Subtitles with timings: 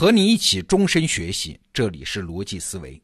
[0.00, 2.98] 和你一起终身学习，这里是逻辑思维。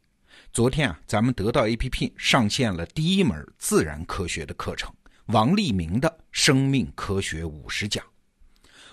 [0.51, 4.91] 昨天啊，咱们得到 APP 上线了第一门自然科学的课程——
[5.29, 8.03] 王立明的《生命科学五十讲》。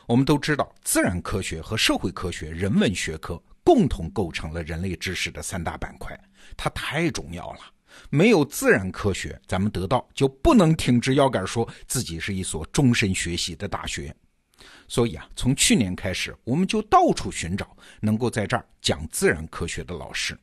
[0.06, 6.14] 我们都知道，自然科学和社会科学、人文学科共同构成了人类知识的三大板块，
[6.58, 7.60] 它太重要了。
[8.10, 14.14] 没有自然科学，咱们得到就不能挺直腰杆说自己是一所终身学习的大学。
[14.88, 20.38] 所以啊，从去年开始，我们就到处寻找能够在这儿讲自然科学的老师。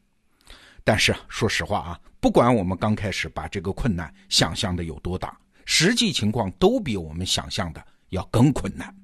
[0.82, 8.94] 但是啊，说实话啊，不管我们刚开始把这个困难想象的有多大，实际情况都比我们想象的要更困难。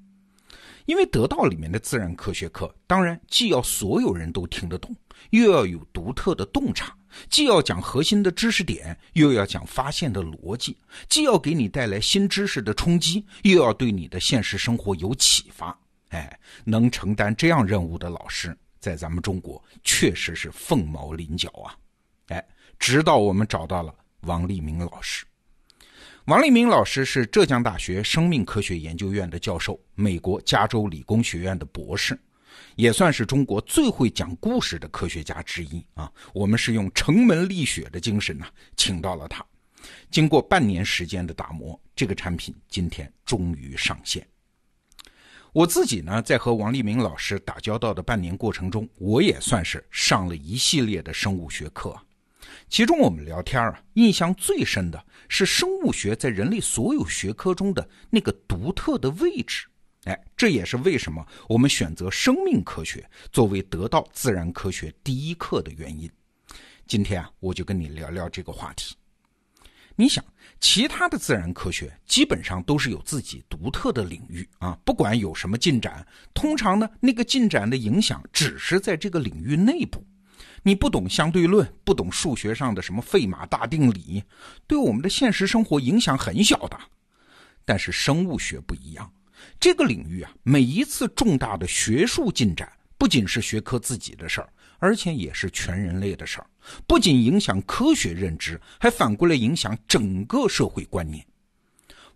[0.87, 4.95] 因为得到里面的自然科学课，当然既要所有人都听得懂，
[5.31, 6.97] 又要有独特的洞察，
[7.29, 10.77] 既要讲核心的知识点，又要讲发现的逻辑，
[11.09, 15.77] 既要给你带来新知识的冲击，又要对你的现实生活有启发。
[16.11, 21.77] 哎，能承担这样任务的老师，在咱们中国确实是凤毛麟角啊！
[22.28, 25.27] 哎，直到我们找到了王立明老师。
[26.27, 32.19] 王立明老师是浙江大学生命科学研究院的教授，美国加州理工学院的博士，
[32.74, 36.12] 也算是中国最会讲故事的科学家之一啊。
[36.34, 38.44] 我们是用城门立雪的精神呢，
[38.77, 39.47] 请到了他。
[40.10, 44.27] 经过半年时间的打磨，这个产品今天终于上线。
[45.52, 51.97] 我自己呢，在和王立明老师打交道的半年过程中，我也算是上了一系列的生物学课。
[52.69, 59.66] 其中我们聊天啊，印象最深的是生物学在人类所有学科中的那个独特的位置。
[60.05, 66.08] 哎，这也是为什么我们选择生命科学作为得到自然科学第一课的原因。
[66.86, 68.94] 今天啊，我就跟你聊聊这个话题。
[69.97, 70.22] 你想，
[70.60, 80.06] 其他的自然科学基本上都是有自己独特的领域啊，不管有什么进展，通常呢，那个进展的影响只是在这个领域内部。
[80.62, 84.22] 你不懂相对论，不懂数学上的什么费马大定理，
[84.67, 86.78] 对我们的现实生活影响很小的。
[87.65, 89.12] 但是生物学不一样，
[89.59, 96.47] 这个领域啊，每一次重大的学术进展，不仅是学科自己的事儿，而且也是全人类的事儿。
[96.87, 101.25] 不仅影响科学认知，还反过来影响整个社会观念。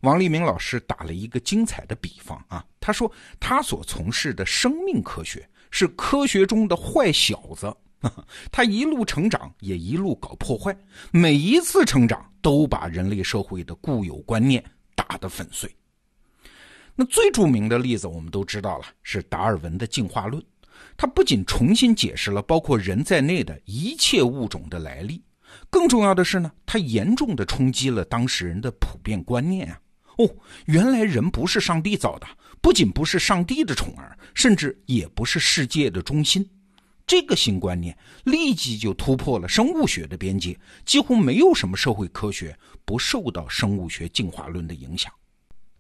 [0.00, 7.76] 王立明老师打了一个精彩的比方啊，他说他所从事的生命科学是科学中的坏小子。
[8.50, 10.76] 他一路成长，也一路搞破坏，
[11.10, 15.70] 每一次成长都把人类社会的固有观念打得粉碎。
[16.94, 20.42] 那最著名的例子我们都知道了，是达尔文的进化论。
[20.96, 25.22] 他不仅重新解释了包括人在内的一切物种的来历，
[25.68, 29.80] 更重要的是呢，他严重的冲击了当事人的普遍观念啊！
[30.16, 30.28] 哦，
[30.66, 32.26] 原来人不是上帝造的，
[32.60, 36.48] 不仅不是上帝的宠儿，甚至也不是世界的中心。
[37.10, 40.56] 这个新观念立即就突破了生物学的边界，
[40.86, 45.12] 几乎没有什么社会科学不受到生物学进化论的影响。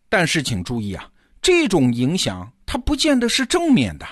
[0.08, 1.08] 但是请注意啊，
[1.40, 4.04] 这种影响它不见得是正面的，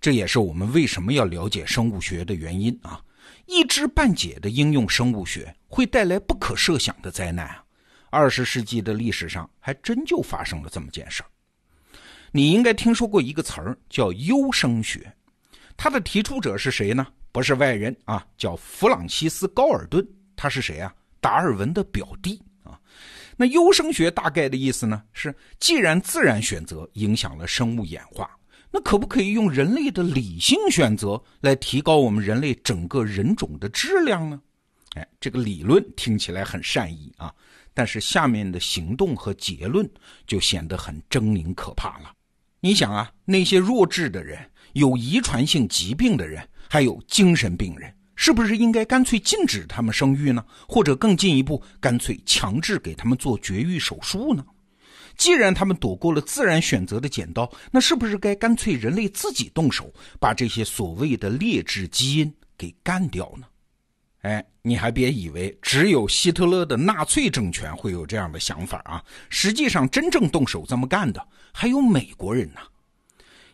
[0.00, 3.02] 这也是我们为什么要了解生物学的原因啊！
[3.46, 7.64] 一知半解的应用生物学会带来不可设想的灾难啊！
[8.08, 11.26] 二十世纪的历史上还真就发生了这么件事儿。
[12.30, 15.12] 你应该听说过一个词儿叫优生学。
[15.82, 17.04] 他的提出者是谁呢？
[17.32, 20.06] 不是外人啊，叫弗朗西斯·高尔顿。
[20.36, 20.94] 他是谁啊？
[21.20, 22.78] 达尔文的表弟啊。
[23.36, 28.30] 那优生学大概的意思呢，是既然自然选择影响了生物演化，
[28.70, 34.40] 那可不可以用人类的理性选择来提高我们人类整个人种的质量呢？
[34.94, 37.34] 哎，这个理论听起来很善意啊，
[37.74, 39.90] 但是下面的行动和结论
[40.28, 42.12] 就显得很狰狞可怕了。
[42.60, 44.38] 你想啊，那些弱智的人。
[44.72, 50.44] 有遗传性疾病的人，还有精神病人，是不是应该干脆禁止他们生育呢？
[50.68, 54.44] 或者更进一步，干脆强制给他们做绝育手术呢？
[55.16, 63.46] 既然他们躲过了自然选择的剪刀，那是不是该干脆人类自己动手，把这些所谓的劣质基因给干掉呢？
[64.22, 69.04] 哎，你还别以为只有希特勒的纳粹政权会有这样的想法啊！
[69.28, 71.22] 实际上，真正动手这么干的
[71.52, 72.60] 还有美国人呢。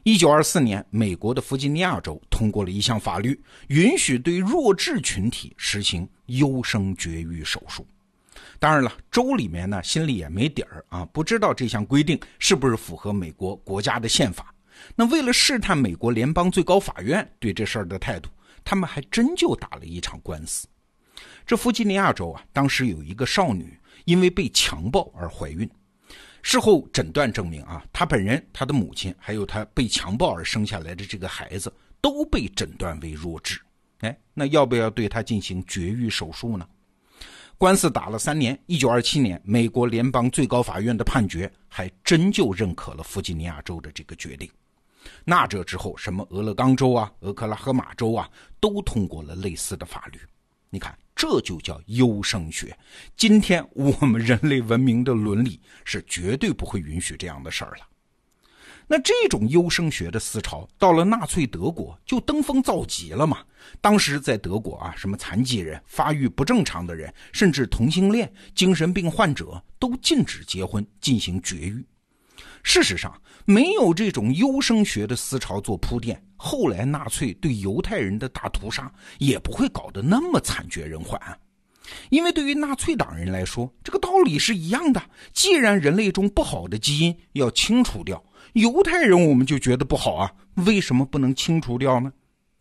[0.05, 7.87] 一九二四年，美国的弗吉尼亚州通过了一项法律，允许对弱智群体实行优生绝育手术。
[8.59, 14.55] 当然了，州里面呢心里也没底儿啊，不知道这项规定是不是符合美国国家的宪法。
[14.95, 18.31] 那为了试探美国联邦最高法院对这事儿的态度，
[18.65, 20.67] 他们还真就打了一场官司。
[21.45, 25.69] 这弗吉尼亚州啊，当时有一个少女因为被强暴而怀孕。
[26.43, 33.61] 事后诊断证明啊，他本人、他的母亲，还有他被强暴而生下来的这个孩子，都被诊断为弱智。
[34.00, 36.67] 哎，那要不要对他进行绝育手术呢？
[37.58, 44.49] 官司打了三年，一九二七年，美国联邦最高法院的判决还真就认可了弗吉尼亚州的这个决定。
[45.25, 48.31] 那这之后，什么俄勒冈州啊、俄克拉荷马州啊，
[48.61, 50.20] 都通过了类似的法律。
[50.70, 52.79] 你看，这就叫优生学。
[53.17, 57.88] 今天我们人类文明的伦理是绝对不会允许这样的事儿了。
[58.87, 63.38] 那这种优生学的思潮到了纳粹德国就登峰造极了嘛？
[63.81, 71.85] 当时在德国啊，什么残疾人、发育不正常的人，甚至同性恋、精神病患者都禁止结婚进行绝育。
[72.62, 81.20] 事实上，没有这种优生学的思潮做铺垫，后来纳粹对犹太人的大屠杀也不会搞得那么惨绝人寰。
[82.11, 85.02] 因为对于纳粹党人来说，这个道理是一样的。
[85.32, 90.31] 既然人类中不好的基因要清除掉，犹太人我们就觉得不好啊，
[90.67, 92.12] 为什么不能清除掉呢？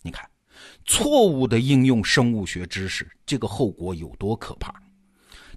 [0.02, 0.30] 你看，
[0.86, 4.74] 错误的应用生物学知识，这个后果有多可怕？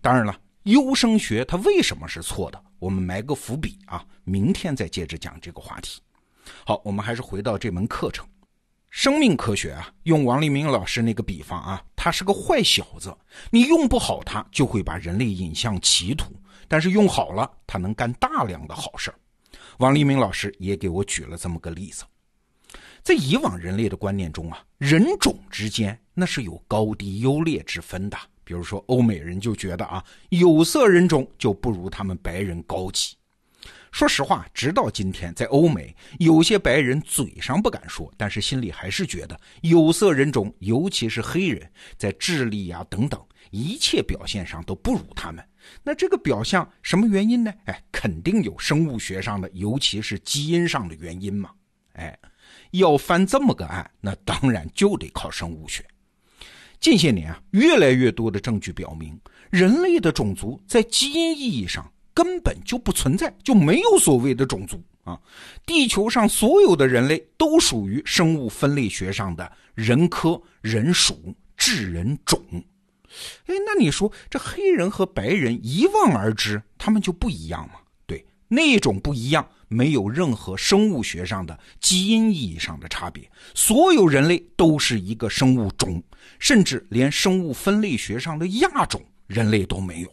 [0.02, 2.60] 当然了，优生学它为什么是错的？
[2.80, 6.00] 我们埋个伏笔啊，明天再接着讲这个话题。
[6.64, 8.26] 好，我们还是回到这门课程，
[8.88, 13.14] 生命科学啊，用王立明老师那个比方啊，他是个坏小子，
[13.50, 16.32] 你用不好他，就会把人类引向歧途；
[16.66, 19.14] 但是用好了，他能干大量的好事。
[19.76, 22.04] 王立明老师也给我举了这么个例子，
[23.02, 28.16] 在以往人类的观念中啊，人种之间那是有高低优劣之分的。
[28.50, 33.14] 比如说，欧美人就觉得啊，有色人种就不如他们白人高级。
[33.92, 45.46] 说实话，直到今天，在欧美，有些白人嘴上不敢说，但是心里还是觉得有色人种，尤其是黑人，在智力呀等等一切表现上都不如他们。
[45.84, 47.54] 那这个表象什么原因呢？
[47.66, 51.52] 哎，肯定有生物学上的，尤其是基因上的原因嘛。
[51.92, 52.18] 哎，
[52.72, 55.84] 要翻这么个案，那当然就得靠生物学。
[56.80, 59.18] 近些年啊，越来越多的证据表明，
[59.50, 65.20] 人类的种族在基因意义上根本就不存在，就没有所谓的种族啊。
[65.66, 72.42] 地球上所有的人类都属于生物分类学上的人科、人属、智人种。
[73.46, 77.74] 哎，那你说这黑人和白人一望而知，他们就不一样吗？
[78.06, 83.30] 对，那种不一样没有任何生物学上的基因意义上的差别。
[83.54, 86.02] 所有人类都是一个生物种，
[86.40, 90.12] 甚至连生物分类学上的亚种，人类都没有。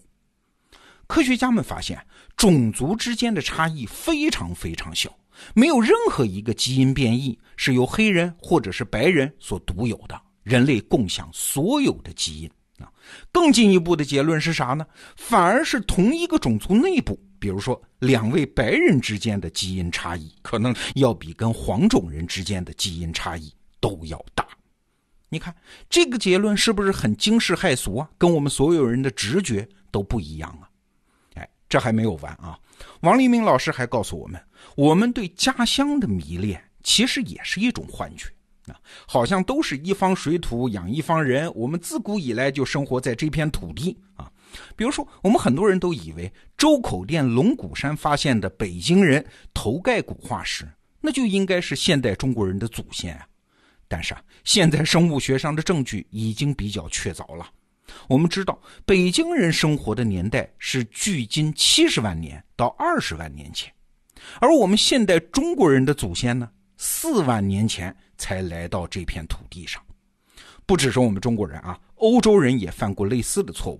[1.07, 2.00] 科学家们发现，
[2.36, 5.09] 种族之间的差异非常非常小，
[5.56, 12.51] 没有任何一个基因变异是由黑人或者是白人所独有的，人类共享所有的基因。
[12.80, 12.92] 啊，
[13.31, 14.86] 更进一步的结论是啥呢？
[15.15, 24.48] 反而是同一个种族内部，比如说两位白人之间的基因差异，可能要比跟黄种人之间的基因差异都要大。
[25.30, 25.54] 你看
[25.89, 28.10] 这个结论是不是很惊世骇俗啊？
[28.18, 30.69] 跟我们所有人的直觉都不一样啊！
[31.36, 32.57] 哎，这还没有完啊！
[33.01, 34.42] 王立明老师还告诉我们，
[34.75, 38.30] 我们对家乡的迷恋其实也是一种幻觉。
[38.72, 44.31] 啊，好像都是一方水土养一方人，我们自古以来就生活在这片土地啊。
[44.76, 50.68] 比如说，我们很多人都以为周口店龙骨山发现的北京人头盖骨化石，
[51.02, 53.28] 那就应该是现代中国人的祖先啊。
[53.88, 57.50] 但是啊，现在生物学上的证据已经比较确凿了。
[58.07, 63.71] 我们知道，北京人生活的年代是距今七十万年到二十万年前，
[64.40, 67.95] 而我们现代中国人的祖先呢，四万年前。
[68.19, 69.80] 才来到这片土地上，
[70.66, 73.80] 不只是我们中国人啊，欧洲人也犯过类似的错误。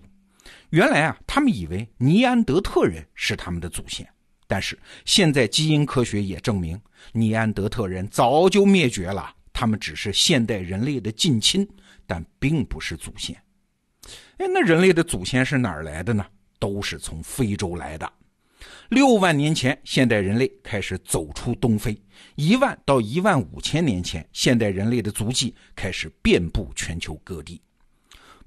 [0.70, 4.08] 原来啊，他们以为尼安德特人是他们的祖先，
[4.48, 6.80] 但是现在基因科学也证明，
[7.14, 11.68] 尼安德特人早就灭绝了，他们只是现代人类的近亲，
[12.06, 13.36] 但并不是祖先。
[14.38, 16.26] 哎，那人类的祖先是哪儿来的呢？
[16.60, 18.12] 都是从非洲来的。
[18.90, 21.94] 六万年前，现代人类开始走出东非；
[22.36, 27.62] 一万到一万五千年前，现代人类的足迹开始遍布全球各地。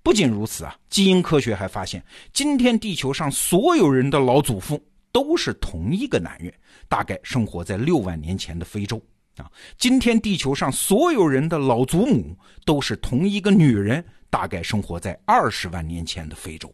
[0.02, 2.02] 不仅如此啊，基因科学还发现，
[2.33, 6.52] 今天地球上所有人的老祖父都是同一个男人，
[6.88, 9.00] 大概生活在六万年前的非洲
[9.37, 9.50] 啊。
[9.76, 16.73] 今天地球上所有人的老祖母都是同一个女人，大概生活在二十万年前的非洲。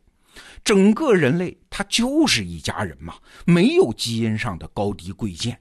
[0.63, 3.15] 整个人类，他就是一家人嘛，
[3.45, 5.59] 没有基因上的高低贵贱，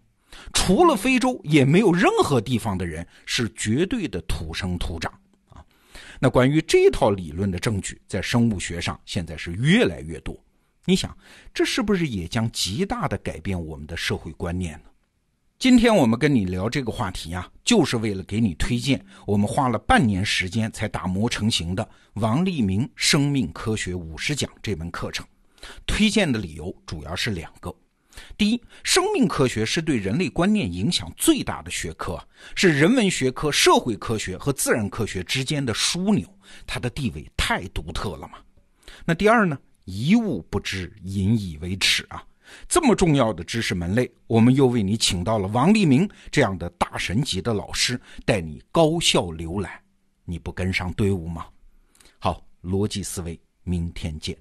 [0.53, 5.12] 除了非洲，也没有任何地方的人是绝对的土生土长。
[6.19, 10.38] 那关于这套理论的证据，在生物学上现在是越来越多。
[10.86, 11.17] 你想，
[11.53, 14.89] 这是不是也将极大的改变我们的社会观念呢？
[15.57, 25.25] 今天我们跟你聊这个话题啊，就是为了给你推荐我们花了半年时间才打磨成型的王立明《生命科学五十讲》这门课程。
[25.88, 27.74] 推荐的理由主要是两个：
[28.38, 32.17] 第一，生命科学是对人类观念影响最大的学科，
[32.55, 36.27] 是人文学科、社会科学和自然科学之间的枢纽，
[36.65, 38.39] 它的地位太独特了嘛。
[39.05, 39.57] 那第二呢？
[39.86, 42.24] 一物不知，引以为耻啊！
[42.67, 49.79] 这么重要的知识门类，我们又为你请到了王立明这样的大神级的老师，带你高效浏览，
[50.24, 51.45] 你不跟上队伍吗？
[52.17, 54.36] 好，逻辑思维，明天见。